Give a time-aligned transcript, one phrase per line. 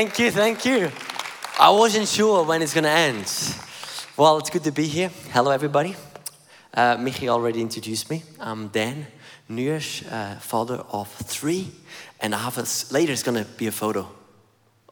[0.00, 0.90] Thank you, thank you.
[1.60, 3.30] I wasn't sure when it's gonna end.
[4.16, 5.10] Well, it's good to be here.
[5.30, 5.94] Hello, everybody.
[6.72, 8.22] Uh, Michi already introduced me.
[8.40, 9.06] I'm Dan
[9.50, 11.70] Nuers, uh, father of three,
[12.18, 14.08] and I have a, later it's gonna be a photo.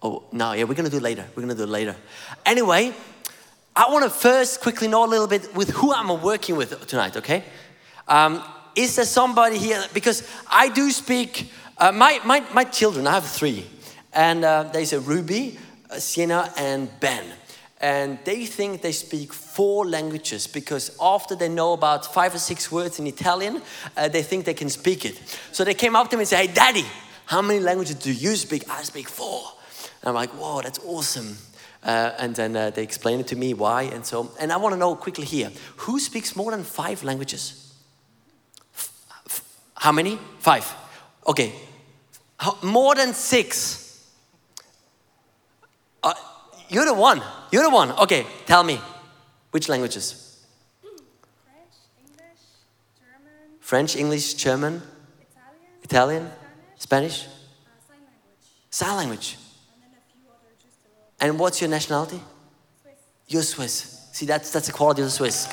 [0.03, 1.25] Oh, no, yeah, we're gonna do it later.
[1.35, 1.97] We're gonna do it later.
[2.45, 2.93] Anyway,
[3.75, 7.45] I wanna first quickly know a little bit with who I'm working with tonight, okay?
[8.07, 8.43] Um,
[8.77, 9.83] is there somebody here?
[9.95, 13.65] Because I do speak, uh, my, my, my children, I have three,
[14.19, 15.57] and uh, there's a Ruby,
[15.97, 17.25] Sienna, and Ben.
[17.81, 22.73] And they think they speak four languages because after they know about five or six
[22.73, 23.63] words in Italian,
[23.97, 25.21] uh, they think they can speak it.
[25.53, 26.85] So they came up to me and said, Hey, Daddy,
[27.27, 28.69] how many languages do you speak?
[28.69, 29.53] I speak four.
[30.03, 31.37] And I'm like, Whoa, that's awesome.
[31.85, 34.33] Uh, and then uh, they explained it to me why and so.
[34.41, 37.73] And I want to know quickly here who speaks more than five languages?
[39.77, 40.19] How many?
[40.41, 40.75] Five.
[41.25, 41.53] Okay.
[42.65, 43.88] More than six.
[46.69, 47.23] You're the one.
[47.51, 47.93] You're the one.
[47.93, 48.81] Okay, tell me.
[49.51, 50.45] Which languages?
[50.81, 52.43] French, English,
[52.99, 53.59] German.
[53.61, 54.83] French, English, German,
[55.83, 56.27] Italian.
[56.27, 56.31] Italian,
[56.77, 57.29] Spanish, uh,
[57.89, 58.39] sign language.
[58.71, 59.37] sign language.
[61.21, 61.33] And other.
[61.33, 62.21] And what's your nationality?
[62.83, 62.95] Swiss.
[63.29, 64.09] You're Swiss.
[64.13, 65.49] See, that's, that's the quality of the Swiss.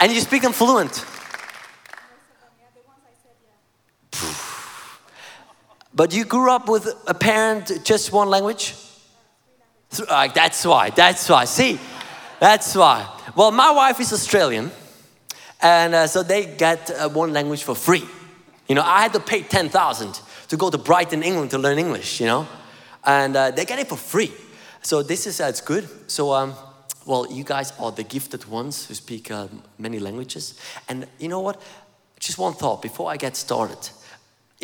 [0.00, 1.04] And you speak them fluent.
[5.94, 8.74] But you grew up with a parent just one language?
[10.00, 11.44] Uh, that's why, that's why.
[11.44, 11.78] See,
[12.40, 13.08] that's why.
[13.36, 14.70] Well, my wife is Australian,
[15.60, 18.04] and uh, so they get uh, one language for free.
[18.68, 22.20] You know, I had to pay 10,000 to go to Brighton, England to learn English,
[22.20, 22.46] you know,
[23.04, 24.32] and uh, they get it for free.
[24.82, 25.88] So this is, uh, it's good.
[26.10, 26.54] So, um,
[27.06, 30.58] well, you guys are the gifted ones who speak uh, many languages.
[30.88, 31.60] And you know what?
[32.18, 33.90] Just one thought before I get started.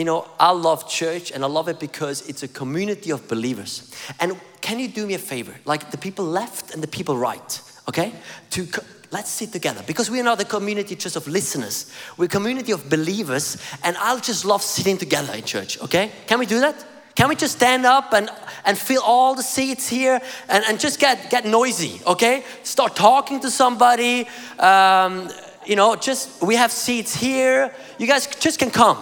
[0.01, 3.95] You know, I love church and I love it because it's a community of believers.
[4.19, 5.55] And can you do me a favor?
[5.67, 8.15] Like the people left and the people right, okay?
[8.53, 11.93] To co- let's sit together because we're not a community just of listeners.
[12.17, 16.11] We're a community of believers and I'll just love sitting together in church, okay?
[16.27, 16.83] Can we do that?
[17.15, 18.31] Can we just stand up and,
[18.65, 20.19] and fill all the seats here
[20.49, 22.43] and, and just get, get noisy, okay?
[22.63, 24.27] Start talking to somebody.
[24.59, 25.29] Um,
[25.67, 27.71] you know, just we have seats here.
[27.99, 28.97] You guys just can come.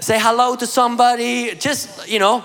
[0.00, 1.54] Say hello to somebody.
[1.54, 2.44] Just, you know,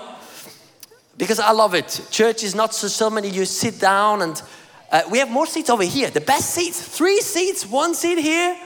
[1.16, 2.06] because I love it.
[2.10, 4.40] Church is not so, so many, you sit down and
[4.92, 6.10] uh, we have more seats over here.
[6.10, 8.56] The best seats, three seats, one seat here,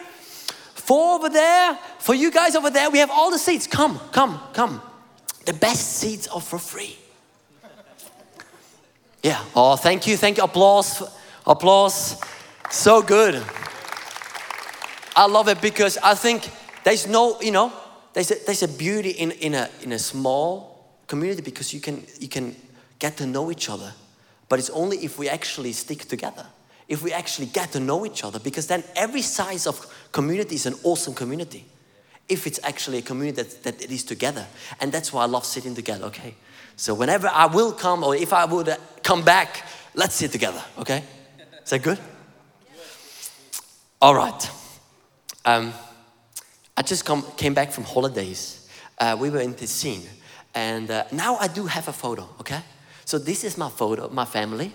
[0.75, 1.79] four over there.
[1.99, 3.67] For you guys over there, we have all the seats.
[3.67, 4.83] Come, come, come.
[5.47, 6.97] The best seats are for free.
[9.23, 9.43] Yeah.
[9.57, 10.19] Oh, thank you.
[10.19, 10.45] Thank you.
[10.45, 11.03] Applause.
[11.47, 12.21] Applause.
[12.71, 13.43] So good.
[15.17, 16.51] I love it because I think
[16.85, 17.73] there's no, you know,
[18.15, 22.07] there's a, there's a beauty in, in, a, in a small community because you can,
[22.19, 22.57] you can
[22.99, 23.93] get to know each other.
[24.49, 26.47] But it's only if we actually stick together,
[26.89, 30.67] if we actually get to know each other, because then every size of community is
[30.67, 31.65] an awesome community.
[32.29, 34.47] If it's actually a community that, that it is together.
[34.81, 36.35] And that's why I love sitting together, okay?
[36.77, 40.63] So whenever I will come, or if I would uh, come back, let's sit together,
[40.79, 41.03] okay?
[41.63, 41.99] Is that good?
[44.01, 44.51] All right.
[45.45, 45.73] Um,
[46.77, 48.69] I just come, came back from holidays.
[48.99, 50.09] Uh, we were in Ticino.
[50.55, 52.61] And uh, now I do have a photo, okay?
[53.05, 54.73] So this is my photo, my family.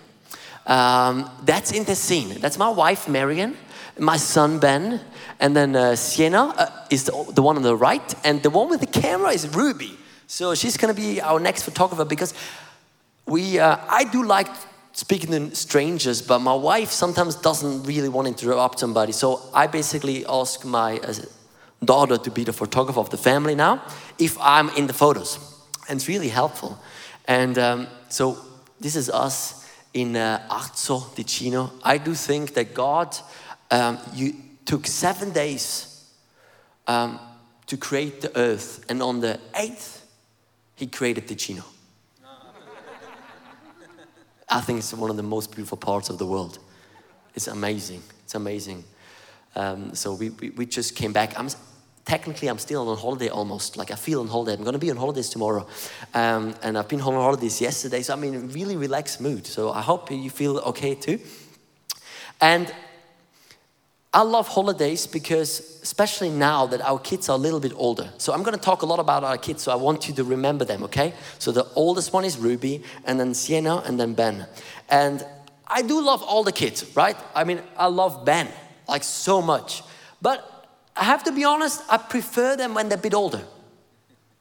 [0.65, 2.39] Um, that's in Ticino.
[2.39, 3.57] That's my wife, Marion,
[3.97, 5.01] my son, Ben,
[5.39, 8.69] and then uh, Sienna uh, is the, the one on the right, and the one
[8.69, 9.97] with the camera is Ruby.
[10.27, 12.33] So she's gonna be our next photographer because
[13.25, 14.47] we, uh, I do like
[14.91, 19.11] speaking to strangers, but my wife sometimes doesn't really want to interrupt somebody.
[19.11, 21.13] So I basically ask my uh,
[21.83, 23.83] daughter to be the photographer of the family now
[24.17, 25.39] if I'm in the photos.
[25.87, 26.77] And it's really helpful.
[27.25, 28.37] And um, so
[28.79, 31.71] this is us in uh, Arzo Ticino.
[31.83, 33.15] I do think that God,
[33.71, 34.35] um, you
[34.65, 36.05] took seven days
[36.87, 37.19] um,
[37.67, 40.05] to create the earth, and on the eighth,
[40.75, 41.63] He created Ticino.
[44.49, 46.59] I think it's one of the most beautiful parts of the world.
[47.35, 48.01] It's amazing.
[48.23, 48.83] It's amazing.
[49.55, 51.37] Um, so we, we, we just came back.
[51.39, 51.49] I'm,
[52.09, 53.77] technically, I'm still on holiday almost.
[53.77, 54.53] Like I feel on holiday.
[54.53, 55.67] I'm going to be on holidays tomorrow.
[56.15, 58.01] Um, and I've been on holidays yesterday.
[58.01, 59.45] So I'm in a really relaxed mood.
[59.45, 61.19] So I hope you feel okay too.
[62.41, 62.73] And
[64.11, 68.09] I love holidays because, especially now that our kids are a little bit older.
[68.17, 70.23] So, I'm going to talk a lot about our kids, so I want you to
[70.23, 71.13] remember them, okay?
[71.37, 74.47] So, the oldest one is Ruby, and then Sienna, and then Ben.
[74.89, 75.23] And
[75.67, 77.15] I do love all the kids, right?
[77.35, 78.47] I mean, I love Ben
[78.87, 79.83] like so much.
[80.23, 80.43] But
[80.99, 83.41] I have to be honest, I prefer them when they're a bit older.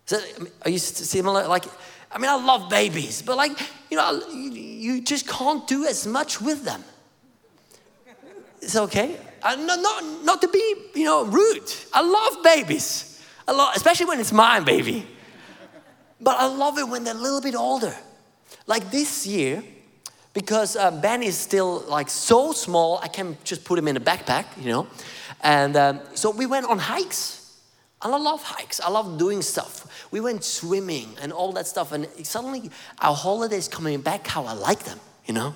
[0.06, 0.18] So,
[0.62, 1.46] are you similar?
[1.46, 1.64] Like,
[2.10, 3.52] I mean, I love babies, but like,
[3.90, 6.82] you know, you, just can't do as much with them.
[8.60, 9.16] It's okay.
[9.42, 11.72] Uh, not, not, not to be, you know, rude.
[11.92, 13.22] I love babies.
[13.46, 15.06] I love, especially when it's my baby.
[16.20, 17.94] But I love it when they're a little bit older.
[18.66, 19.62] Like this year,
[20.32, 24.00] because uh, Ben is still like so small, I can just put him in a
[24.00, 24.86] backpack, you know.
[25.42, 27.36] And um, so we went on hikes.
[28.00, 28.80] I love hikes.
[28.80, 30.06] I love doing stuff.
[30.12, 31.92] We went swimming and all that stuff.
[31.92, 32.70] And suddenly
[33.00, 35.54] our holidays coming back how I like them, you know.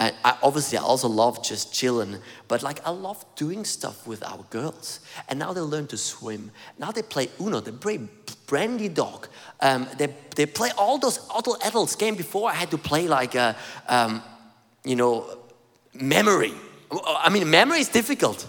[0.00, 4.22] And I, obviously, I also love just chilling, but like I love doing stuff with
[4.22, 5.00] our girls.
[5.28, 6.52] And now they learn to swim.
[6.78, 7.98] Now they play Uno, they play
[8.46, 9.28] Brändi Dog.
[9.60, 13.34] Um, they, they play all those other adults game before I had to play like,
[13.34, 13.56] a,
[13.88, 14.22] um,
[14.84, 15.36] you know,
[15.94, 16.54] memory.
[16.90, 18.46] I mean, memory is difficult,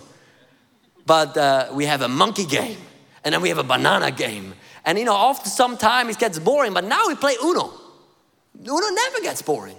[1.10, 2.78] but uh, we have a monkey game,
[3.24, 4.54] and then we have a banana game.
[4.86, 7.74] And you know, after some time it gets boring, but now we play Uno.
[8.56, 9.78] Uno never gets boring.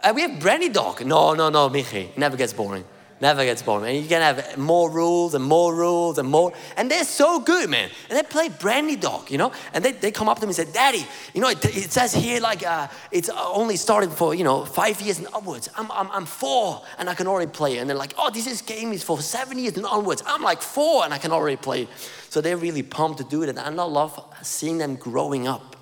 [0.00, 1.04] Uh, we have Brändi Dog.
[1.04, 2.16] No, no, no, Michi.
[2.16, 2.84] Never gets boring.
[3.22, 3.88] Never gets boring.
[3.88, 6.52] And you can have more rules and more rules and more.
[6.76, 7.88] And they're so good, man.
[8.10, 9.52] And they play Brändi Dog, you know?
[9.72, 12.12] And they, they come up to me and say, Daddy, you know, it, it says
[12.12, 15.68] here like uh, it's only starting for, you know, five years and upwards.
[15.76, 17.78] I'm, I'm, I'm four and I can already play.
[17.78, 20.24] And they're like, oh, this is game is for seven years and onwards.
[20.26, 21.86] I'm like four and I can already play.
[22.28, 23.50] So they're really pumped to do it.
[23.50, 25.76] And I love seeing them growing up.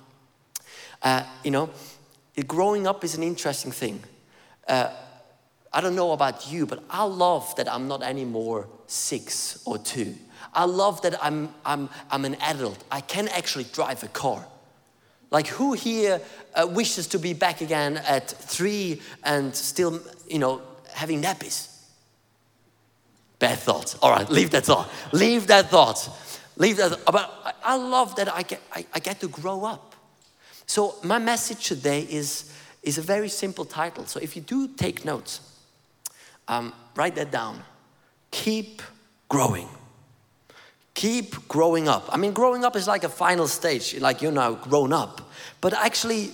[1.01, 1.71] Uh, you know,
[2.47, 4.05] growing up is an interesting thing.
[4.69, 4.91] Uh,
[5.72, 10.14] I don't know about you, but I love that I'm not anymore six or two.
[10.52, 12.82] I love that I'm, I'm, I'm an adult.
[12.90, 14.44] I can actually drive a car.
[15.31, 16.20] Like, who here
[16.55, 20.61] uh, wishes to be back again at three and still, you know,
[20.93, 21.69] having nappies?
[23.38, 23.94] Bad thoughts.
[24.02, 24.90] All right, leave that thought.
[25.12, 26.11] Leave that thought.
[26.56, 26.99] Leave that.
[27.06, 29.94] But I love that I get, I, I get to grow up.
[30.67, 32.52] So, my message today is,
[32.82, 34.06] is a very simple title.
[34.06, 35.40] So, if you do take notes,
[36.50, 37.62] um, write that down.
[38.32, 38.82] Keep
[39.29, 39.69] growing.
[40.94, 42.08] Keep growing up.
[42.12, 45.31] I mean, growing up is like a final stage, like you're now grown up.
[45.61, 46.32] But actually,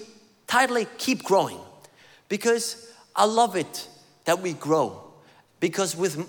[0.50, 1.58] it Keep Growing.
[2.28, 3.88] Because I love it
[4.24, 5.02] that we grow.
[5.60, 6.26] Because with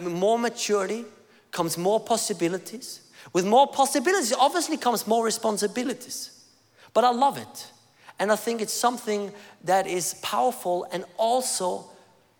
[0.00, 1.04] more maturity
[1.52, 3.00] comes more possibilities.
[3.32, 6.44] With more possibilities, obviously comes more responsibilities.
[6.92, 7.70] But I love it.
[8.18, 9.32] And I think it's something
[9.64, 11.91] that is powerful and also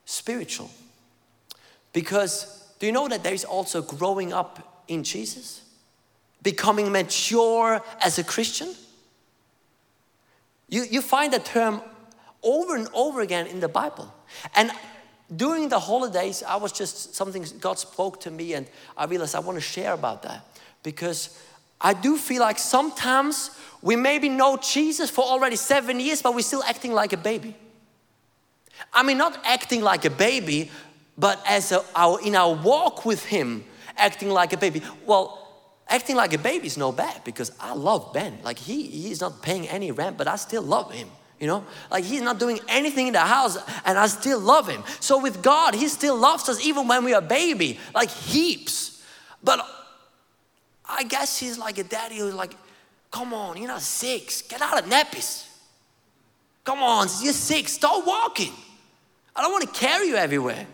[0.04, 0.70] spiritual.
[1.92, 5.62] Because do you know that there is also growing up in Jesus?
[6.42, 8.74] Becoming mature as a Christian?
[10.68, 11.80] You, you find that term
[12.42, 14.12] over and over again in the Bible.
[14.56, 14.72] And
[15.34, 18.66] during the holidays, I was just something God spoke to me, and
[18.96, 20.44] I realized I want to share about that
[20.82, 21.38] because
[21.80, 26.42] I do feel like sometimes we maybe know Jesus for already seven years, but we're
[26.42, 27.56] still acting like a baby.
[28.92, 30.70] I mean, not acting like a baby,
[31.16, 33.64] but as a, our, in our walk with Him,
[33.96, 34.82] acting like a baby.
[35.06, 35.42] Well,
[35.88, 38.38] acting like a baby is no bad because I love Ben.
[38.42, 41.08] Like he, he's not paying any rent, but I still love him.
[41.38, 44.84] You know, like he's not doing anything in the house and I still love him.
[45.00, 49.04] So with God, he still loves us even when we are baby, like heaps.
[49.42, 49.60] But
[50.88, 52.54] I guess he's like a daddy who's like,
[53.10, 55.48] come on, you're not six, get out of nappies.
[56.64, 58.52] Come on, you're sick, start walking.
[59.34, 60.66] I don't want to carry you everywhere.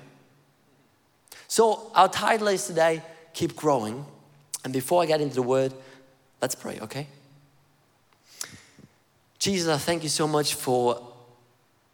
[1.47, 3.02] So, our title is today
[3.33, 4.04] Keep Growing.
[4.64, 5.73] And before I get into the word,
[6.42, 7.07] let's pray, okay?
[9.38, 11.00] Jesus, I thank you so much for,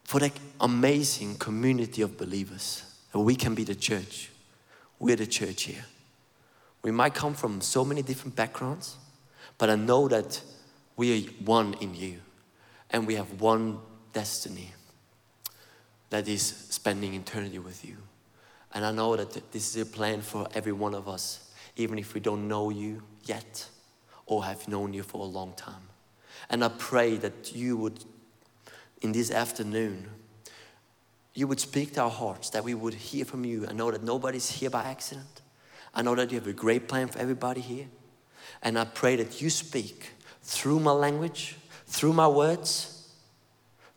[0.02, 2.82] for that amazing community of believers.
[3.12, 4.30] That we can be the church.
[4.98, 5.84] We're the church here.
[6.82, 8.96] We might come from so many different backgrounds,
[9.56, 10.40] but I know that
[10.96, 12.20] we are one in you
[12.90, 13.78] and we have one
[14.12, 14.72] destiny
[16.10, 17.96] that is spending eternity with you.
[18.72, 22.14] And I know that this is a plan for every one of us, even if
[22.14, 23.68] we don't know you yet
[24.26, 25.88] or have known you for a long time.
[26.50, 28.04] And I pray that you would,
[29.00, 30.08] in this afternoon,
[31.34, 33.66] you would speak to our hearts, that we would hear from you.
[33.68, 35.42] I know that nobody's here by accident.
[35.94, 37.86] I know that you have a great plan for everybody here.
[38.62, 40.10] And I pray that you speak
[40.42, 41.56] through my language,
[41.94, 43.08] through my words,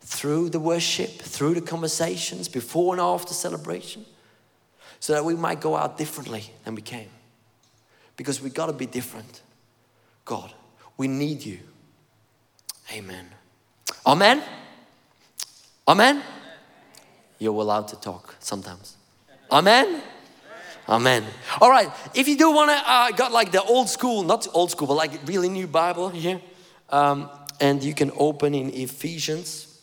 [0.00, 4.04] through the worship, through the conversations, before and after celebration
[5.00, 7.08] so that we might go out differently than we came.
[8.16, 9.42] Because we got to be different.
[10.24, 10.52] God,
[10.96, 11.58] we need you.
[12.94, 13.26] Amen.
[14.06, 14.42] Amen.
[15.88, 16.22] Amen.
[17.40, 18.96] You're allowed to talk sometimes.
[19.50, 20.02] Amen.
[20.88, 21.24] Amen.
[21.60, 21.90] All right.
[22.14, 24.94] If you do want to, uh, got like the old school, not old school, but
[24.94, 26.40] like really new Bible here,
[26.90, 27.28] um,
[27.60, 29.80] and you can open in Ephesians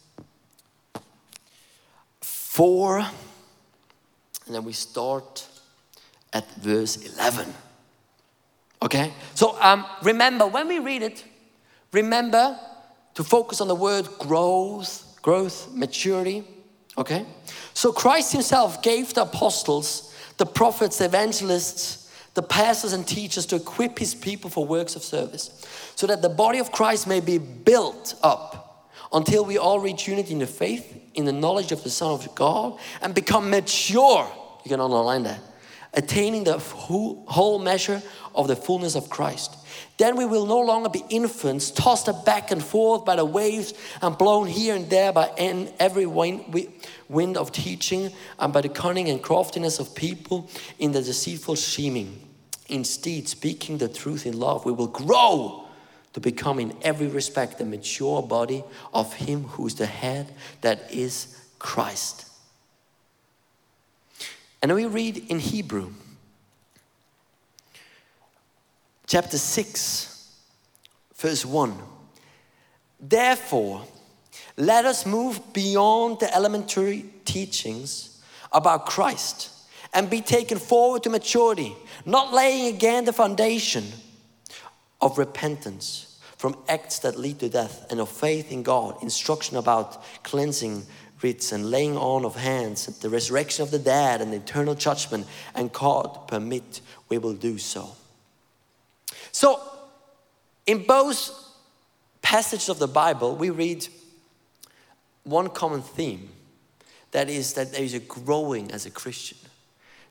[2.21, 5.47] four, and then we start
[6.31, 7.53] at verse eleven.
[8.81, 9.13] Okay.
[9.33, 11.23] So um, remember when we read it,
[11.91, 12.57] remember
[13.15, 16.43] to focus on the word growth, growth, maturity.
[16.97, 17.25] Okay.
[17.73, 22.04] So Christ Himself gave the apostles the prophets, the evangelists,
[22.35, 25.65] the pastors and teachers to equip his people for works of service,
[25.95, 30.33] so that the body of Christ may be built up until we all reach unity
[30.33, 34.29] in the faith, in the knowledge of the Son of God, and become mature.
[34.63, 35.39] You can underline that.
[35.93, 38.01] Attaining the whole measure
[38.33, 39.55] of the fullness of Christ.
[39.97, 44.17] Then we will no longer be infants, tossed back and forth by the waves and
[44.17, 45.29] blown here and there by
[45.79, 50.49] every wind, of teaching and by the cunning and craftiness of people
[50.79, 52.24] in the deceitful scheming.
[52.67, 55.67] Instead, speaking the truth in love, we will grow
[56.13, 60.91] to become in every respect the mature body of Him who is the head, that
[60.91, 62.29] is Christ.
[64.61, 65.91] And we read in Hebrew
[69.07, 70.33] chapter 6,
[71.15, 71.77] verse 1.
[72.99, 73.85] Therefore,
[74.57, 79.51] let us move beyond the elementary teachings about Christ
[79.93, 83.85] and be taken forward to maturity, not laying again the foundation
[85.01, 90.03] of repentance from acts that lead to death and of faith in God, instruction about
[90.23, 90.83] cleansing
[91.23, 95.71] rites and laying on of hands, the resurrection of the dead and eternal judgment, and
[95.71, 97.95] God permit we will do so.
[99.31, 99.59] So,
[100.65, 101.31] in both
[102.21, 103.87] passages of the Bible, we read
[105.23, 106.29] one common theme
[107.11, 109.37] that is that there is a growing as a Christian,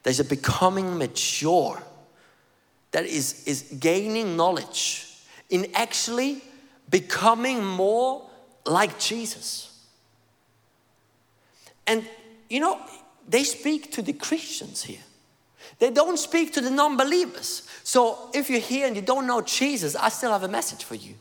[0.04, 1.82] there's a becoming mature,
[2.92, 5.08] that is, is gaining knowledge
[5.50, 6.40] in actually
[6.88, 8.23] becoming more
[8.64, 9.84] like Jesus.
[11.87, 12.06] And
[12.49, 12.80] you know,
[13.28, 15.02] they speak to the Christians here.
[15.78, 17.68] They don't speak to the non believers.
[17.82, 20.94] So if you're here and you don't know Jesus, I still have a message for
[20.94, 21.14] you.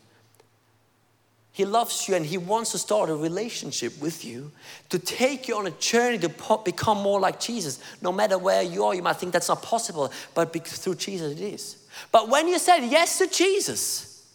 [1.53, 4.51] He loves you and He wants to start a relationship with you
[4.89, 7.79] to take you on a journey to become more like Jesus.
[8.01, 11.41] No matter where you are, you might think that's not possible, but through Jesus it
[11.41, 11.77] is.
[12.11, 14.27] But when you said yes to Jesus,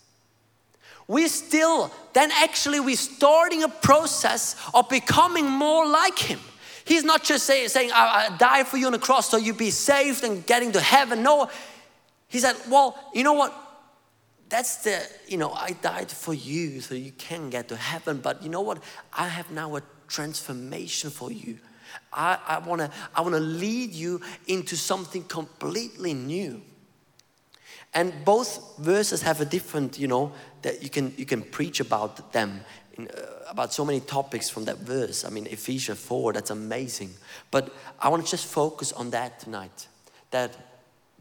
[1.09, 6.39] we still, then actually we're starting a process of becoming more like Him.
[6.85, 9.55] He's not just say, saying, I, I die for you on the cross so you
[9.55, 11.25] be saved and getting to heaven.
[11.25, 11.51] No,
[12.29, 13.53] He said, Well, you know what?
[14.49, 18.19] That's the, you know, I died for you so you can get to heaven.
[18.19, 18.83] But you know what?
[19.13, 21.59] I have now a transformation for you.
[22.13, 26.63] I, I wanna, I wanna lead you into something completely new.
[27.95, 32.33] And both verses have a different, you know, that you can, you can preach about
[32.33, 32.61] them,
[32.95, 35.25] in, uh, about so many topics from that verse.
[35.25, 37.15] I mean, Ephesians 4, that's amazing.
[37.51, 39.89] But I wanna just focus on that tonight.
[40.31, 40.55] That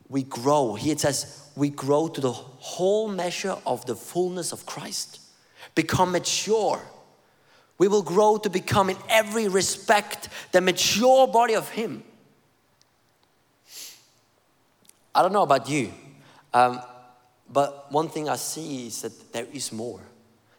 [0.10, 0.76] we grow.
[0.76, 5.20] Here it says, we grow to the whole measure of the fullness of Christ,
[5.76, 6.82] become mature.
[7.78, 12.04] We will grow to become, in every respect, the mature body of Him.
[15.14, 15.92] I don't know about you,
[16.54, 16.80] um,
[17.52, 20.02] but one thing I see is that there is more.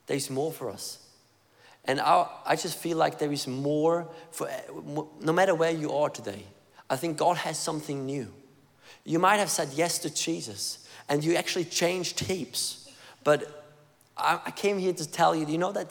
[0.06, 0.98] There is more for us.
[1.84, 4.50] And I, I just feel like there is more for
[5.20, 6.44] no matter where you are today.
[6.90, 8.32] I think God has something new.
[9.08, 12.90] You might have said yes to Jesus and you actually changed heaps.
[13.24, 13.64] But
[14.18, 15.90] I, came here to tell you, you know that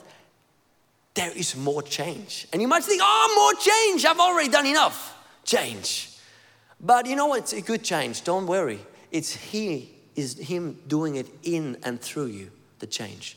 [1.16, 2.48] there is more change.
[2.54, 4.06] And you might think, oh, more change.
[4.06, 6.12] I've already done enough change.
[6.80, 7.40] But you know what?
[7.40, 8.24] It's a good change.
[8.24, 8.80] Don't worry.
[9.12, 13.36] It's He is Him doing it in and through you, the change.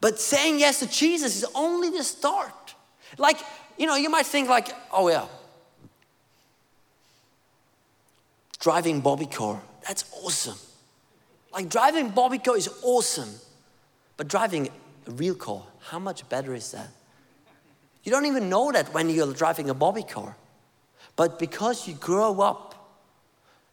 [0.00, 2.74] But saying yes to Jesus is only the start.
[3.18, 3.38] Like,
[3.78, 5.26] you know, you might think like, oh yeah,
[8.58, 9.60] driving Bobby car.
[9.86, 10.58] That's awesome.
[11.52, 13.30] Like driving Bobby car is awesome.
[14.16, 14.68] But driving
[15.06, 16.88] a real car, how much better is that?
[18.02, 20.36] You don't even know that when you're driving a Bobby car.
[21.16, 22.74] But because you grow up,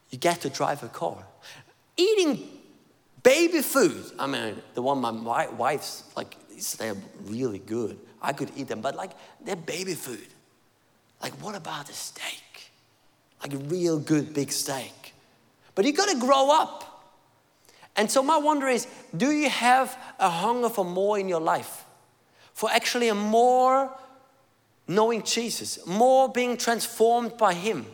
[0.10, 1.26] you get to drive a car.
[1.98, 2.48] Eating
[3.24, 6.38] baby food, I mean, the one my wife's like,
[6.78, 6.96] they're
[7.26, 7.98] really good.
[8.22, 9.12] I could eat them, but like,
[9.44, 10.28] they're baby food.
[11.22, 12.51] Like, what about a steak?
[13.42, 15.14] Like a real good big steak.
[15.76, 16.88] But you gotta grow up.
[17.96, 21.86] And so, my wonder is do you have a hunger for more in your life?
[22.54, 23.92] For actually a more
[24.88, 27.86] knowing Jesus, more being transformed by Him?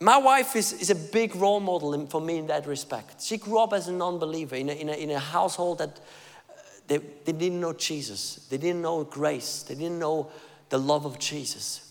[0.00, 3.22] My wife is, is a big role model for me in that respect.
[3.22, 5.88] She grew up as a non believer in a, in, a, in a household that
[5.88, 6.52] uh,
[6.88, 10.30] they, they didn't know Jesus, they didn't know grace, they didn't know
[10.68, 11.83] the love of Jesus.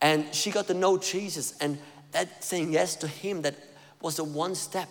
[0.00, 1.78] And she got to know Jesus, and
[2.12, 3.54] that saying yes to Him, that
[4.00, 4.88] was the one step.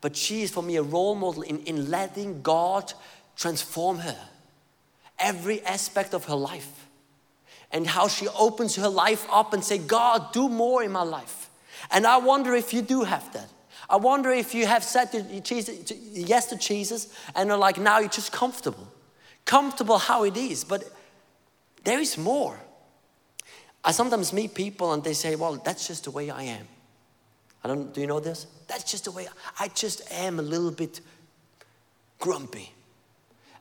[0.00, 2.92] But she is for me a role model in, in letting God
[3.36, 4.18] transform her,
[5.18, 6.86] every aspect of her life,
[7.72, 11.50] and how she opens her life up and say, God, do more in my life.
[11.90, 13.48] And I wonder if you do have that.
[13.88, 17.78] I wonder if you have said to Jesus, to- yes to Jesus and are like
[17.78, 18.88] now you're just comfortable,
[19.44, 20.84] comfortable how it is, but
[21.84, 22.58] there is more.
[23.84, 26.66] I sometimes meet people and they say, Well, that's just the way I am.
[27.62, 28.46] I don't, do you know this?
[28.66, 29.26] That's just the way
[29.58, 31.00] I just am a little bit
[32.18, 32.72] grumpy.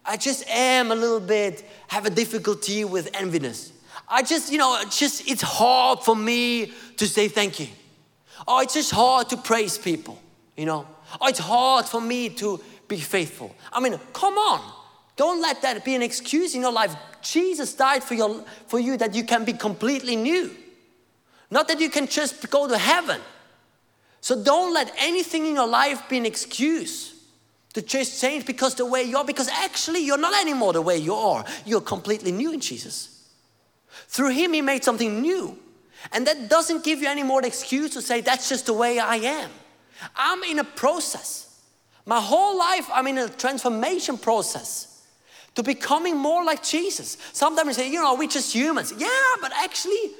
[0.05, 3.71] I just am a little bit, have a difficulty with enviness.
[4.07, 7.67] I just, you know, just, it's hard for me to say thank you.
[8.47, 10.21] Oh, it's just hard to praise people,
[10.57, 10.85] you know.
[11.21, 13.55] Oh, it's hard for me to be faithful.
[13.71, 14.82] I mean, come on.
[15.15, 16.95] Don't let that be an excuse in your life.
[17.21, 20.51] Jesus died for, your, for you that you can be completely new.
[21.51, 23.21] Not that you can just go to heaven.
[24.21, 27.13] So don't let anything in your life be an excuse
[27.73, 30.97] to just change because the way you are, because actually you're not anymore the way
[30.97, 31.45] you are.
[31.65, 33.29] You're completely new in Jesus.
[34.07, 35.57] Through Him, He made something new.
[36.11, 39.15] And that doesn't give you any more excuse to say, that's just the way I
[39.17, 39.49] am.
[40.15, 41.61] I'm in a process.
[42.05, 44.92] My whole life, I'm in a transformation process
[45.55, 47.17] to becoming more like Jesus.
[47.31, 48.93] Sometimes we say, you know, we're just humans.
[48.97, 49.09] Yeah,
[49.41, 50.11] but actually,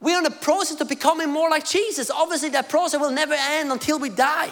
[0.00, 2.10] we're in the process of becoming more like Jesus.
[2.10, 4.50] Obviously, that process will never end until we die.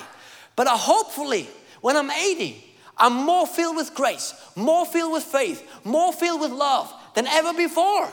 [0.57, 1.49] But uh, hopefully,
[1.83, 2.64] when I'm 80,
[2.96, 7.53] I'm more filled with grace, more filled with faith, more filled with love than ever
[7.53, 8.11] before.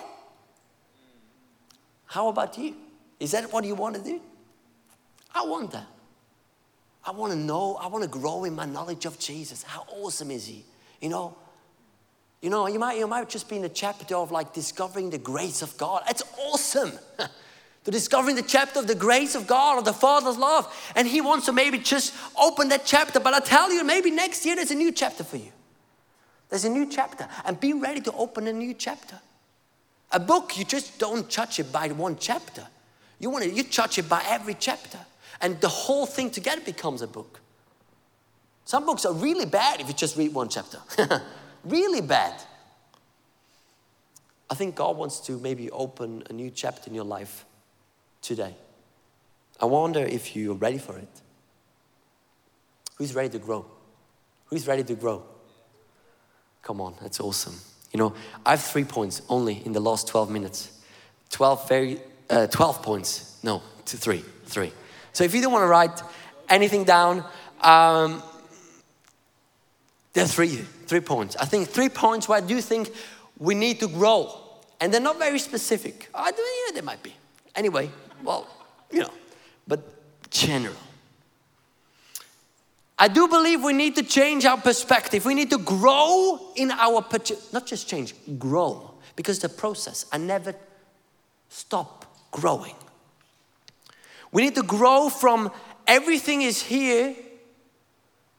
[2.05, 2.75] How about you?
[3.19, 4.19] Is that what you want to do?
[5.33, 5.88] I want that.
[7.05, 9.63] I want to know, I want to grow in my knowledge of Jesus.
[9.63, 10.63] How awesome is he?
[11.04, 11.36] You know,
[12.42, 15.18] you know, you might, you might just be in a chapter of like discovering the
[15.18, 16.02] grace of God.
[16.10, 16.94] It's awesome.
[17.84, 20.74] to discovering the chapter of the grace of God, of the Father's love.
[20.96, 23.20] And He wants to maybe just open that chapter.
[23.20, 25.52] But I tell you, maybe next year there's a new chapter for you.
[26.48, 27.28] There's a new chapter.
[27.44, 29.20] And be ready to open a new chapter.
[30.12, 32.66] A book, you just don't judge it by one chapter.
[33.20, 35.00] You want to, you judge it by every chapter.
[35.42, 37.42] And the whole thing together becomes a book.
[38.65, 40.80] Some books are really bad if you just read one chapter.
[41.63, 42.41] really bad.
[44.49, 47.45] I think God wants to maybe open a new chapter in your life
[48.21, 48.56] today.
[49.60, 51.10] I wonder if you're ready for it.
[52.97, 53.65] Who's ready to grow?
[54.45, 55.23] Who's ready to grow?
[56.62, 57.56] Come on, that's awesome.
[57.91, 58.13] You know,
[58.45, 60.71] I have three points only in the last 12 minutes.
[61.30, 61.99] 12 very,
[62.30, 63.39] uh, 12 points.
[63.43, 64.71] No, two, three, three.
[65.12, 66.02] So if you don't want to write
[66.49, 67.26] anything down,
[67.62, 68.21] um,
[70.13, 71.36] there are three, three points.
[71.36, 72.93] I think three points where I do think
[73.38, 74.39] we need to grow.
[74.80, 76.10] And they're not very specific.
[76.13, 77.15] I do, yeah, they might be.
[77.56, 77.89] Anyway,
[78.23, 78.47] well,
[78.91, 79.13] you know,
[79.67, 80.76] but general.
[82.97, 85.26] I do believe we need to change our perspective.
[85.26, 87.06] We need to grow in our,
[87.52, 88.91] not just change, grow.
[89.15, 90.54] Because the process, I never
[91.49, 92.76] stop growing.
[94.32, 95.52] We need to grow from
[95.88, 97.15] everything is here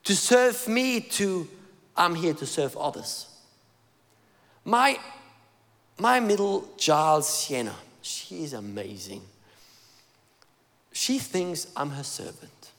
[0.03, 1.47] to serve me to
[1.95, 3.27] I'm here to serve others.
[4.63, 4.99] My,
[5.99, 9.21] my middle child, Sienna, she is amazing.
[10.91, 12.71] She thinks I'm her servant,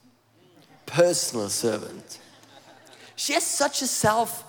[0.87, 2.19] personal servant.
[3.15, 4.45] She has such a self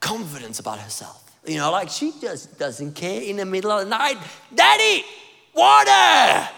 [0.00, 1.18] confidence about herself.
[1.46, 4.18] You know, like she just doesn't care in the middle of the night,
[4.54, 5.04] Daddy,
[5.54, 6.48] water!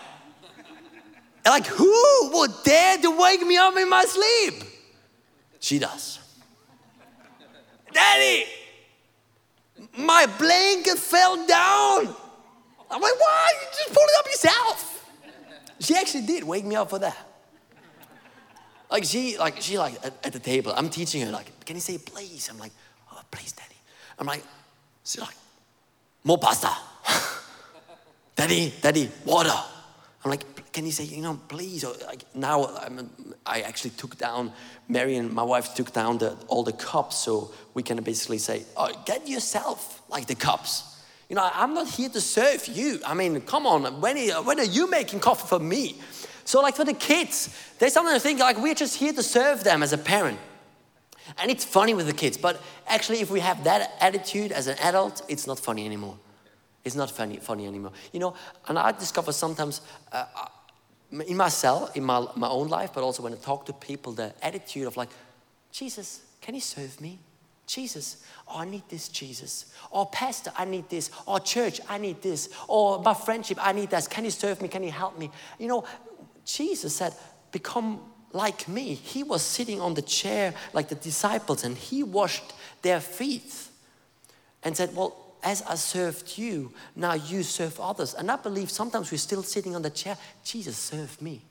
[1.47, 4.65] Like, who would dare to wake me up in my sleep?
[5.61, 6.19] She does.
[7.95, 8.45] Daddy,
[9.97, 12.15] my blanket fell down.
[12.91, 13.53] I'm like, why?
[13.61, 15.11] You just pull it up yourself.
[15.79, 17.17] She actually did wake me up for that.
[18.91, 20.73] Like she, like she, like at, at the table.
[20.77, 22.49] I'm teaching her, like, can you say please?
[22.51, 22.73] I'm like,
[23.13, 23.77] oh, please, daddy.
[24.19, 24.45] I'm like,
[25.05, 25.35] she's like,
[26.25, 26.71] more pasta.
[28.37, 29.55] daddy, daddy, water.
[30.25, 31.85] I'm like, can you say, you know, please?
[31.85, 33.11] Or like now, I'm,
[33.45, 34.53] I actually took down,
[34.89, 38.65] Mary and my wife took down the, all the cups, so we can basically say,
[38.77, 41.03] oh, get yourself like the cups.
[41.29, 43.01] You know, I'm not here to serve you.
[43.07, 45.97] I mean, come on, when are, when are you making coffee for me?
[46.45, 49.83] So, like for the kids, they sometimes think like we're just here to serve them
[49.83, 50.39] as a parent.
[51.39, 54.79] And it's funny with the kids, but actually, if we have that attitude as an
[54.79, 56.19] adult, it's not funny anymore.
[56.85, 57.93] It's not funny, funny anymore.
[58.13, 58.35] You know,
[58.69, 59.81] and I discover sometimes
[60.13, 60.27] uh,
[61.27, 64.35] in myself, in my, my own life, but also when I talk to people, the
[64.43, 65.09] attitude of like,
[65.73, 67.19] Jesus, can you serve me?
[67.67, 69.73] Jesus, oh, I need this, Jesus.
[69.91, 71.11] Or, Pastor, I need this.
[71.27, 72.51] Or, church, I need this.
[72.69, 74.07] Or, my friendship, I need this.
[74.07, 74.69] Can you serve me?
[74.69, 75.31] Can you help me?
[75.59, 75.85] You know,
[76.45, 77.15] Jesus said,
[77.53, 78.01] become
[78.35, 78.95] like me.
[78.95, 83.55] He was sitting on the chair like the disciples and he washed their feet
[84.63, 88.15] and said, Well, as I served you, now you serve others.
[88.15, 91.43] And I believe sometimes we're still sitting on the chair, Jesus, serve me.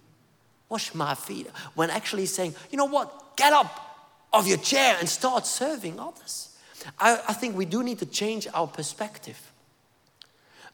[0.67, 1.47] Wash my feet.
[1.75, 3.37] When actually saying, you know what?
[3.37, 6.57] Get up of your chair and start serving others.
[6.99, 9.39] I, I think we do need to change our perspective.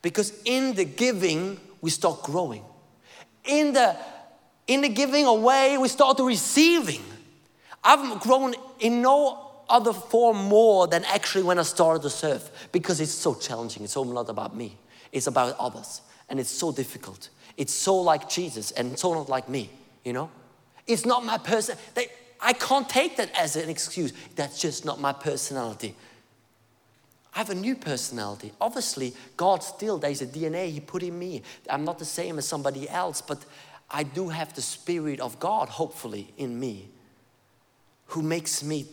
[0.02, 2.64] Because in the giving, we start growing.
[3.44, 3.98] In the,
[4.68, 7.04] in the giving away, we start receiving.
[7.84, 13.00] I've grown in no other form more than actually when I started to serve because
[13.00, 13.84] it's so challenging.
[13.84, 14.78] It's so not about me,
[15.12, 16.02] it's about others.
[16.30, 17.30] And it's so difficult.
[17.58, 19.72] It's so like Jesus and so not like me,
[20.06, 20.30] you know?
[20.86, 21.76] It's not my person.
[21.96, 22.08] They,
[22.40, 24.14] I can't take that as an excuse.
[24.36, 25.96] That's just not my personality.
[27.34, 28.54] I have a new personality.
[28.62, 31.44] Obviously, God still, there's a DNA He put in me.
[31.70, 33.44] I'm not the same as somebody else, but
[33.92, 36.90] I do have the Spirit of God, hopefully, in me,
[38.08, 38.86] who makes me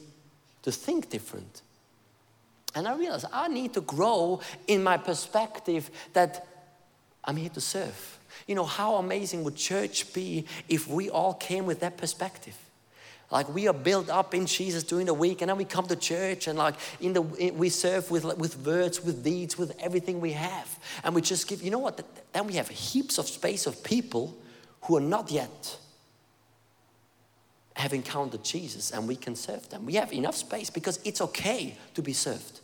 [0.67, 1.63] to think different.
[2.75, 6.45] And I realized I need to grow in my perspective that
[7.23, 8.19] I'm here to serve.
[8.49, 12.57] You know, how amazing would church be if we all came with that perspective?
[13.31, 15.95] Like we are built up in Jesus during the week, and then we come to
[15.95, 20.33] church, and like in the we serve with with words, with deeds, with everything we
[20.33, 21.63] have, and we just give.
[21.63, 22.01] You know what?
[22.33, 24.37] Then we have heaps of space of people
[24.83, 25.77] who are not yet
[27.77, 29.85] have encountered Jesus and we can serve them.
[29.85, 32.61] We have enough space because it's okay to be served.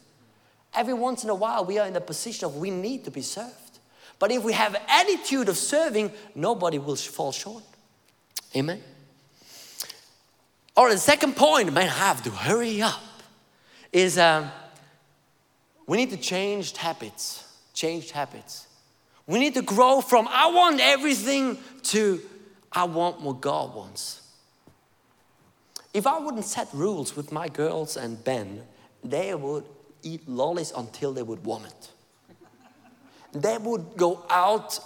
[0.75, 3.21] Every once in a while, we are in the position of we need to be
[3.21, 3.79] served.
[4.19, 7.63] But if we have attitude of serving, nobody will fall short.
[8.57, 8.83] Amen.
[10.75, 13.03] Or the second point, man, I have to hurry up,
[13.93, 14.51] is um,
[15.87, 17.45] we need to change habits.
[17.75, 18.67] Change habits.
[19.27, 22.21] We need to grow from I want everything to
[22.73, 24.22] I want what God wants.
[25.95, 28.63] If I wouldn't set rules with my girls and Ben,
[29.05, 29.65] they would
[30.03, 31.91] eat lollies until they would vomit.
[33.33, 34.79] They would go out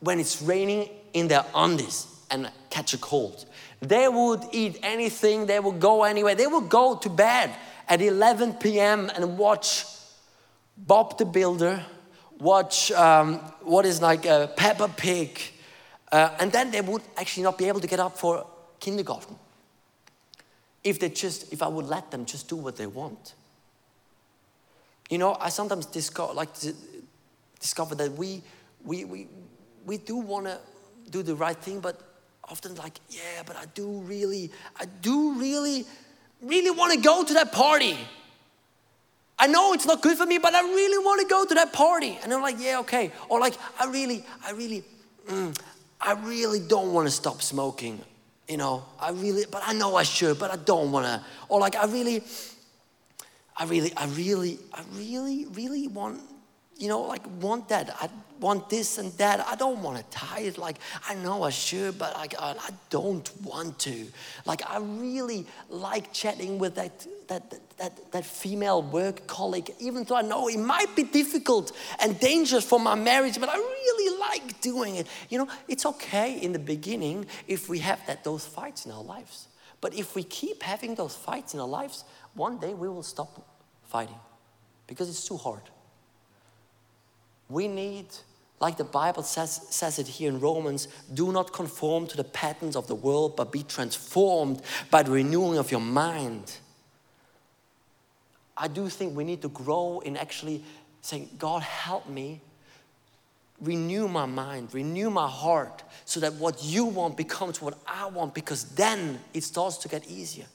[0.00, 3.46] when it's raining in their undies and catch a cold.
[3.80, 6.34] They would eat anything, they would go anywhere.
[6.34, 7.54] They would go to bed
[7.88, 9.10] at 11 p.m.
[9.14, 9.84] and watch
[10.76, 11.82] Bob the Builder,
[12.38, 15.40] watch um, what is like a Peppa Pig,
[16.12, 18.46] uh, and then they would actually not be able to get up for
[18.78, 19.36] kindergarten
[20.82, 23.34] if they just if i would let them just do what they want.
[25.08, 26.50] You know i sometimes discover like
[27.58, 28.42] discover that we
[28.84, 29.28] we we,
[29.84, 30.58] we do want to
[31.10, 32.00] do the right thing but
[32.48, 35.84] often like yeah but i do really i do really
[36.42, 37.96] really want to go to that party.
[39.38, 41.72] I know it's not good for me but i really want to go to that
[41.72, 42.18] party.
[42.22, 43.12] And i'm like yeah okay.
[43.28, 44.84] Or like i really i really
[45.28, 45.56] mm,
[46.00, 48.00] i really don't want to stop smoking
[48.50, 51.24] you know, I really, but I know I should, but I don't want to.
[51.48, 52.20] Or like, I really,
[53.56, 56.20] I really, I really, I really, really want,
[56.76, 57.96] you know, like want that.
[58.00, 58.08] I
[58.40, 59.46] want this and that.
[59.46, 60.58] I don't want to tithe.
[60.58, 64.06] Like, I know I should, but I, I don't want to.
[64.46, 70.16] Like, I really like chatting with that, that, that, that female work colleague, even though
[70.16, 74.60] I know it might be difficult and dangerous for my marriage, but I really like
[74.60, 75.06] doing it.
[75.28, 79.02] You know, it's okay in the beginning if we have that those fights in our
[79.04, 79.48] lives.
[79.80, 83.46] But if we keep having those fights in our lives, one day we will stop
[83.88, 84.18] fighting
[84.86, 85.62] because it's too hard.
[87.48, 88.06] We need,
[88.60, 92.76] like the Bible says, says it here in Romans, do not conform to the patterns
[92.76, 96.58] of the world, but be transformed by the renewing of your mind.
[98.56, 100.62] I do think we need to grow in actually
[101.00, 102.42] saying, God, help me
[103.62, 108.34] renew my mind, renew my heart, so that what you want becomes what I want,
[108.34, 110.46] because then it starts to get easier.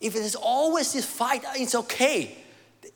[0.00, 2.43] If it is always this fight, it's okay.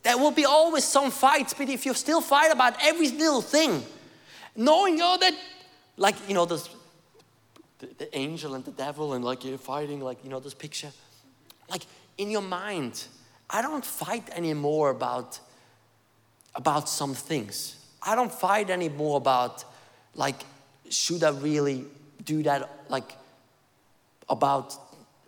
[0.03, 3.83] There will be always some fights, but if you still fight about every little thing,
[4.57, 5.35] knowing know, that,
[5.97, 6.69] like, you know, this,
[7.79, 10.91] the, the angel and the devil, and like you're fighting, like, you know, this picture,
[11.71, 11.83] like
[12.17, 13.05] in your mind,
[13.51, 15.39] I don't fight anymore about,
[16.55, 19.65] about some things I don't fight anymore about
[20.15, 20.37] like,
[20.89, 21.85] should I really
[22.25, 22.71] do that?
[22.89, 23.13] Like,
[24.29, 24.75] about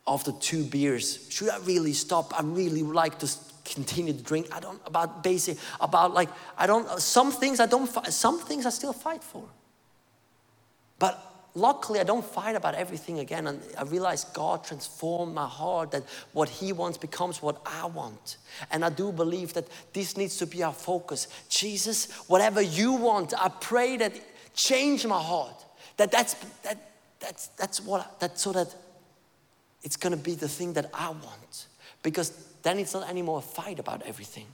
[0.07, 2.39] after two beers, should I really stop?
[2.39, 3.27] I really like to
[3.75, 4.49] continue to drink.
[4.53, 6.29] I don't about basic about like
[6.59, 9.45] I don't uh, some things I don't some things I still fight for.
[10.99, 13.47] But luckily, I don't fight about everything again.
[13.47, 18.37] And I realize God transformed my heart, that what He wants becomes what I want.
[18.71, 21.29] And I do believe that this needs to be our focus.
[21.49, 24.15] Jesus, whatever you want, I pray that
[24.55, 25.65] change my heart.
[25.97, 28.75] That that's, that, that's, that's what, that so that
[29.83, 31.67] it's going to be the thing that I want.
[32.03, 34.47] Because then it's not anymore a fight about everything.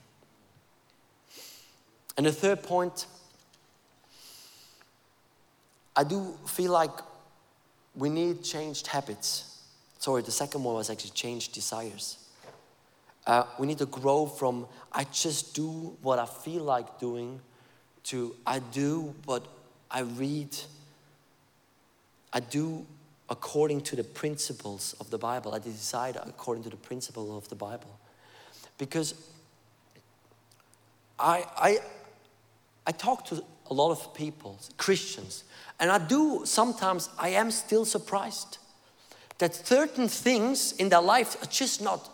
[2.15, 3.05] And the third point,
[5.95, 6.91] I do feel like
[7.95, 9.61] we need changed habits.
[9.99, 12.17] Sorry, the second one was actually changed desires.
[13.25, 17.41] Uh, we need to grow from I just do what I feel like doing
[18.05, 19.45] to I do what
[19.91, 20.55] I read.
[22.31, 22.85] I do
[23.29, 25.53] according to the principles of the Bible.
[25.53, 27.99] I decide according to the principle of the Bible.
[28.77, 29.13] Because
[31.19, 31.77] I, I,
[32.85, 35.43] I talk to a lot of people, Christians,
[35.79, 38.59] and I do sometimes, I am still surprised
[39.39, 42.09] that certain things in their life are just not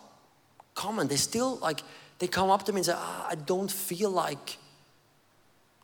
[0.74, 1.08] common.
[1.08, 1.80] They still like,
[2.18, 4.58] they come up to me and say, ah, I don't feel like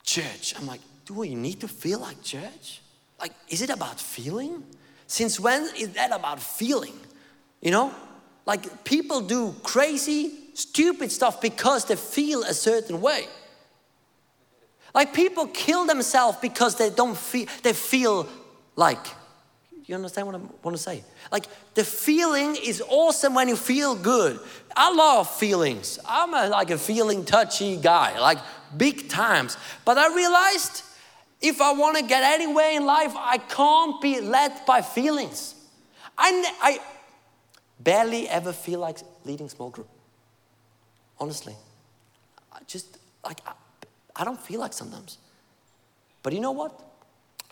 [0.03, 0.55] church.
[0.59, 2.83] I'm like, do you need to feel like church?
[3.19, 4.65] Like, is it about feeling?
[5.11, 6.95] Since when is that about feeling?
[7.61, 7.93] You know?
[8.47, 13.27] Like, people do crazy, stupid stuff because they feel a certain way.
[14.95, 18.29] Like people kill themselves because they don't feel they feel
[18.75, 19.07] like
[19.87, 21.05] you understand what I want to say?
[21.31, 24.41] Like the feeling is awesome when you feel good.
[24.77, 26.01] I love feelings.
[26.09, 28.39] I'm a, like a feeling touchy guy, like
[28.77, 29.57] big times.
[29.85, 30.83] But I realized
[31.41, 35.55] if I want to get anywhere in life, I can't be led by feelings.
[36.17, 36.79] I, I
[37.79, 39.89] barely ever feel like leading small group.
[41.19, 41.55] Honestly,
[42.53, 43.41] I just like
[44.17, 45.19] I don't feel like sometimes.
[46.23, 46.79] But you know what?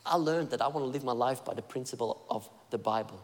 [0.04, 3.20] I learned that I want to live my life by the principle of the Bible.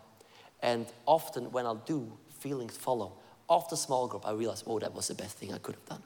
[0.63, 3.13] And often when I do, feelings follow.
[3.49, 6.03] After small group, I realized, oh, that was the best thing I could have done.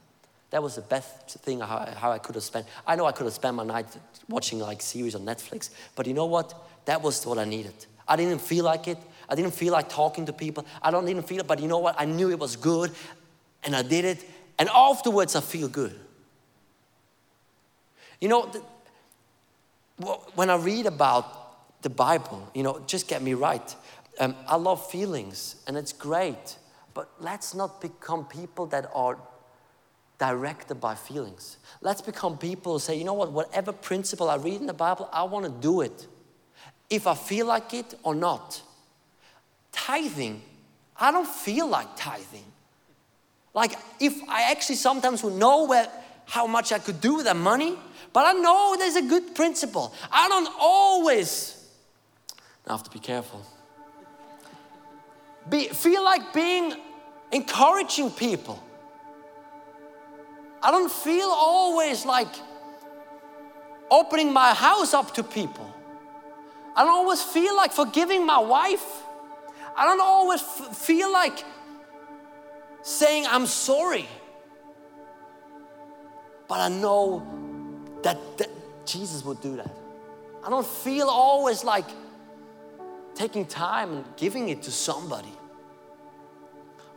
[0.51, 2.67] That was the best thing how, how I could have spent.
[2.87, 3.87] I know I could have spent my night
[4.29, 6.55] watching like series on Netflix, but you know what?
[6.87, 7.75] That was what I needed.
[8.07, 8.99] I didn't feel like it.
[9.29, 10.65] I didn't feel like talking to people.
[10.81, 11.97] I don't even feel it, but you know what?
[11.99, 12.91] I knew it was good,
[13.63, 14.25] and I did it.
[14.59, 15.99] And afterwards, I feel good.
[18.21, 18.63] You know, the,
[20.35, 23.77] when I read about the Bible, you know, just get me right.
[24.19, 26.57] Um, I love feelings and it's great,
[26.95, 29.19] but let's not become people that are
[30.19, 31.59] directed by feelings.
[31.81, 35.09] Let's become people who say, you know what, whatever principle I read in the Bible,
[35.13, 36.07] I want to do it.
[36.91, 38.61] If I feel like it or not.
[39.73, 40.43] Tithing,
[40.99, 42.45] I don't feel like tithing.
[43.55, 45.89] Like if I actually sometimes would know where
[46.27, 47.77] how much I could do with that money,
[48.13, 49.95] but I know there's a good principle.
[50.11, 51.65] I don't always,
[52.67, 53.43] I have to be careful,
[55.49, 56.75] be, feel like being
[57.33, 58.63] encouraging people.
[60.63, 62.29] I don't feel always like
[63.91, 65.73] opening my house up to people.
[66.77, 69.03] I don't always feel like forgiving my wife.
[69.77, 71.45] I don't always feel like
[72.83, 74.09] saying I'm sorry.
[76.49, 77.27] But I know
[78.03, 78.49] that, that
[78.87, 79.71] Jesus would do that.
[80.45, 81.85] I don't feel always like
[83.15, 85.33] taking time and giving it to somebody.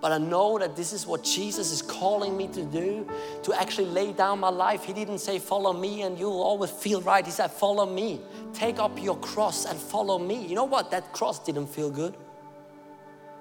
[0.02, 3.08] But I know that this is what Jesus is calling me to do
[3.44, 4.84] to actually lay down my life.
[4.84, 7.24] He didn't say, Follow me and you'll always feel right.
[7.24, 8.20] He said, Follow me.
[8.52, 10.44] Take up your cross and follow me.
[10.44, 10.90] You know what?
[10.90, 12.16] That cross didn't feel good.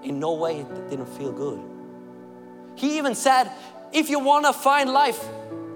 [0.03, 1.59] In no way it didn't feel good.
[2.75, 3.51] He even said,
[3.90, 5.25] If you want to find life,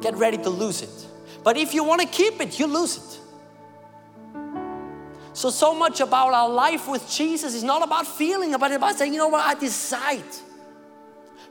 [0.02, 1.06] get ready to lose it.
[1.42, 3.20] But if you want to keep it, you lose it.
[5.32, 9.12] So, so much about our life with Jesus is not about feeling, but about saying,
[9.14, 10.22] you know what, I decide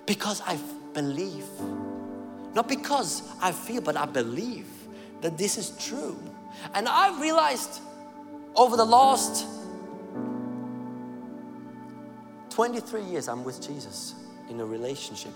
[0.05, 0.57] because I
[0.93, 1.45] believe.
[2.53, 4.67] Not because I feel, but I believe
[5.21, 6.17] that this is true.
[6.73, 7.81] And I've realized
[8.55, 9.45] over the last
[12.51, 14.13] 23 years I'm with Jesus
[14.49, 15.33] in a relationship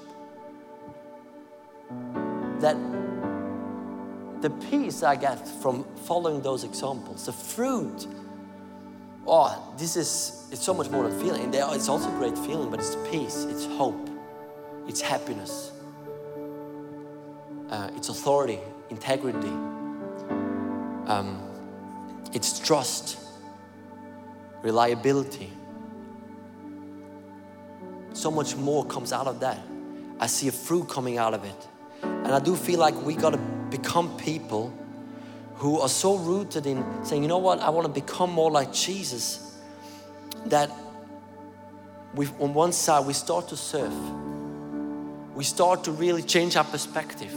[2.60, 2.78] that
[4.42, 8.08] the peace I get from following those examples, the fruit.
[9.26, 11.52] Oh, this is, it's so much more than feeling.
[11.54, 14.10] It's also great feeling, but it's peace, it's hope,
[14.88, 15.72] it's happiness,
[17.70, 19.48] uh, it's authority, integrity,
[21.08, 21.42] um,
[22.34, 23.18] it's trust,
[24.62, 25.52] reliability.
[28.14, 29.60] So much more comes out of that.
[30.20, 31.68] I see a fruit coming out of it.
[32.02, 33.38] And I do feel like we got to
[33.70, 34.74] become people
[35.56, 38.74] who are so rooted in saying, you know what, I want to become more like
[38.74, 39.58] Jesus,
[40.46, 40.72] that
[42.14, 43.94] we, on one side we start to serve,
[45.38, 47.32] we start to really change our perspective.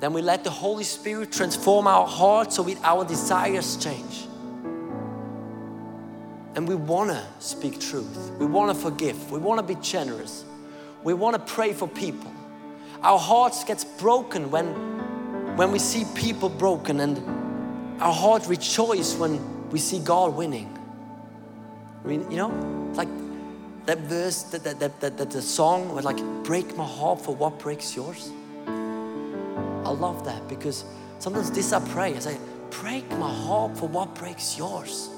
[0.00, 4.26] Then we let the Holy Spirit transform our hearts so we, our desires change.
[6.56, 8.32] And we want to speak truth.
[8.40, 9.30] We want to forgive.
[9.30, 10.44] We want to be generous.
[11.04, 12.32] We want to pray for people.
[13.02, 14.66] Our hearts gets broken when,
[15.56, 20.76] when we see people broken and our heart rejoices when we see God winning.
[22.04, 22.48] I mean, you know,
[22.94, 23.08] like
[23.86, 27.58] that verse, that, that, that, that, the song was like, break my heart for what
[27.58, 28.30] breaks yours.
[28.66, 30.84] I love that because
[31.20, 32.14] sometimes this I pray.
[32.16, 32.38] I say,
[32.70, 35.10] break my heart for what breaks yours.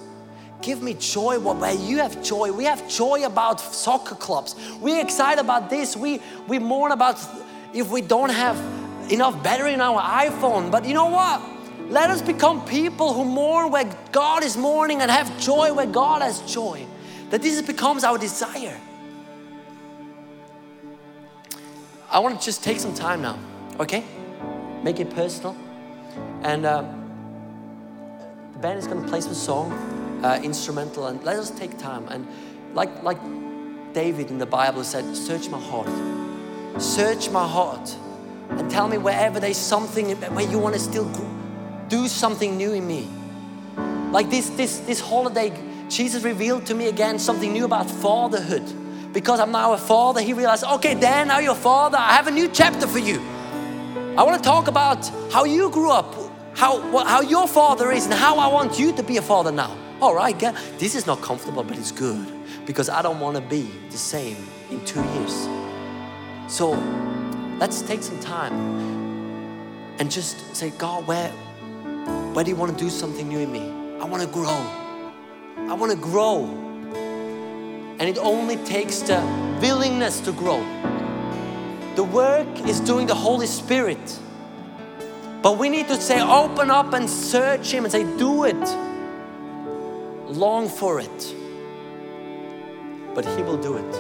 [0.61, 2.52] Give me joy where you have joy.
[2.52, 4.54] We have joy about soccer clubs.
[4.81, 5.96] We're excited about this.
[5.96, 7.24] We, we mourn about
[7.72, 8.59] if we don't have
[9.11, 10.70] enough battery in our iPhone.
[10.70, 11.40] But you know what?
[11.88, 16.20] Let us become people who mourn where God is mourning and have joy where God
[16.20, 16.87] has joy.
[17.31, 18.81] That this becomes our desire.
[22.11, 23.38] I want to just take some time now,
[23.79, 24.03] okay?
[24.83, 25.57] Make it personal.
[26.43, 26.85] And uh,
[28.53, 29.73] the band is going to play some song,
[30.25, 32.09] uh, instrumental, and let us take time.
[32.09, 32.27] And
[32.73, 33.19] like, like
[33.93, 35.91] David in the Bible said, search my heart.
[36.81, 37.95] Search my heart.
[38.51, 41.05] And tell me wherever there's something where you want to still
[41.88, 43.07] do something new in me.
[44.11, 45.53] Like this, this, this holiday,
[45.88, 48.64] Jesus revealed to me again something new about fatherhood.
[49.12, 51.96] Because I'm now a father, he realized, okay, Dan, now you're a father.
[51.98, 53.20] I have a new chapter for you.
[54.16, 56.14] I want to talk about how you grew up,
[56.55, 59.77] how, how your father is, and how I want you to be a father now.
[60.01, 60.38] All right,
[60.79, 62.27] this is not comfortable, but it's good
[62.66, 64.37] because I don't want to be the same
[64.70, 65.48] in two years.
[66.48, 66.72] So
[67.59, 68.53] let's take some time
[69.98, 71.31] and just say, God, where,
[72.35, 73.70] where do you want to do something new in me?
[74.01, 74.88] I want to grow.
[75.68, 76.44] I want to grow.
[77.98, 79.20] And it only takes the
[79.61, 80.61] willingness to grow.
[81.94, 84.18] The work is doing the Holy Spirit.
[85.42, 88.57] But we need to say, open up and search Him and say, do it.
[90.26, 91.35] Long for it.
[93.14, 93.94] But He will do it.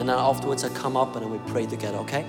[0.00, 2.24] And then afterwards, I come up and we pray together, okay?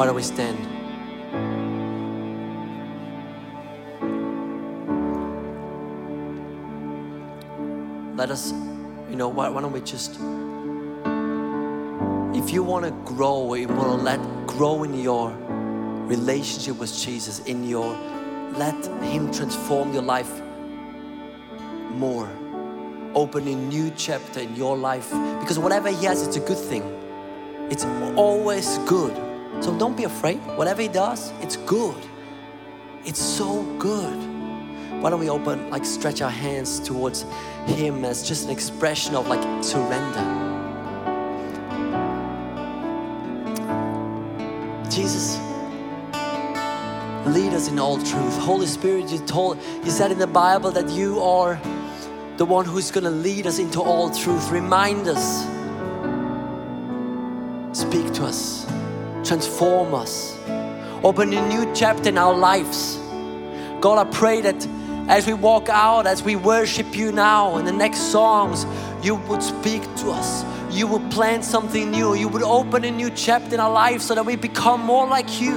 [0.00, 0.56] Why don't we stand?
[8.16, 8.52] Let us,
[9.10, 10.12] you know, why, why don't we just,
[12.34, 15.32] if you want to grow, you want to let grow in your
[16.06, 17.94] relationship with Jesus, in your,
[18.52, 20.32] let Him transform your life
[21.90, 22.26] more.
[23.14, 26.84] Open a new chapter in your life because whatever He has, it's a good thing.
[27.68, 27.84] It's
[28.16, 29.29] always good.
[29.60, 30.38] So don't be afraid.
[30.56, 31.96] Whatever He does, it's good.
[33.04, 34.16] It's so good.
[35.00, 37.24] Why don't we open, like, stretch our hands towards
[37.66, 40.20] Him as just an expression of like surrender?
[44.90, 45.38] Jesus,
[47.26, 48.36] lead us in all truth.
[48.38, 51.60] Holy Spirit, you told, you said in the Bible that you are
[52.36, 54.50] the one who's going to lead us into all truth.
[54.50, 55.44] Remind us.
[57.78, 58.59] Speak to us
[59.30, 60.36] transform us.
[61.04, 62.96] Open a new chapter in our lives.
[63.80, 64.66] God, I pray that
[65.08, 68.66] as we walk out, as we worship you now in the next songs,
[69.04, 70.44] you would speak to us.
[70.74, 72.14] You would plant something new.
[72.14, 75.40] You would open a new chapter in our lives so that we become more like
[75.40, 75.54] you.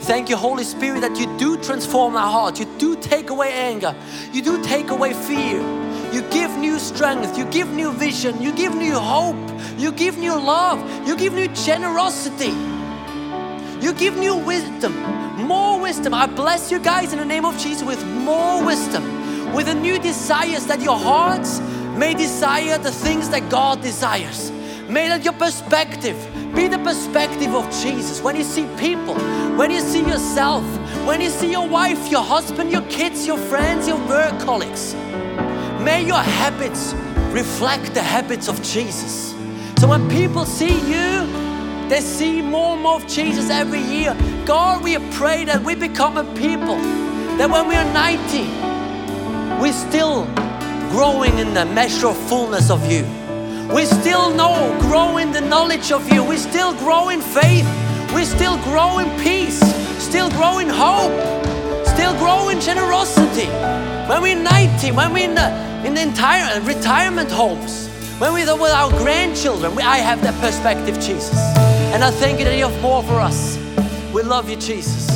[0.00, 2.58] Thank you, Holy Spirit, that you do transform our heart.
[2.58, 3.94] You do take away anger.
[4.32, 5.60] You do take away fear.
[6.14, 9.45] You give new strength, you give new vision, you give new hope,
[9.76, 12.52] you give new love, you give new generosity.
[13.80, 14.96] You give new wisdom,
[15.46, 16.14] more wisdom.
[16.14, 19.98] I bless you guys in the name of Jesus with more wisdom, with a new
[19.98, 21.60] desires that your hearts
[21.94, 24.50] may desire the things that God desires.
[24.88, 26.16] May that your perspective
[26.54, 28.22] be the perspective of Jesus.
[28.22, 29.14] When you see people,
[29.56, 30.64] when you see yourself,
[31.06, 34.94] when you see your wife, your husband, your kids, your friends, your work colleagues,
[35.84, 36.94] may your habits
[37.30, 39.35] reflect the habits of Jesus.
[39.78, 41.26] So when people see you,
[41.88, 44.16] they see more and more of Jesus every year.
[44.46, 46.76] God, we pray that we become a people
[47.36, 48.66] that when we are 90,
[49.60, 50.24] we're still
[50.90, 53.04] growing in the measure of fullness of you.
[53.74, 56.24] We still know, grow in the knowledge of you.
[56.24, 57.66] We still grow in faith.
[58.14, 59.60] We still grow in peace.
[60.02, 61.12] Still grow in hope.
[61.86, 63.48] Still grow in generosity.
[64.08, 65.50] When we're 90, when we're in the,
[65.86, 70.94] in the entire retirement homes, when we're with our grandchildren, we, I have that perspective,
[71.00, 71.36] Jesus.
[71.92, 73.58] And I thank you that you have more for us.
[74.12, 75.15] We love you, Jesus.